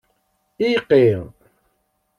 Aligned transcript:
Iqi. 0.71 1.03